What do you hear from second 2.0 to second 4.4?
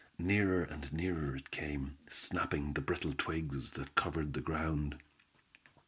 snapping the brittle twigs that covered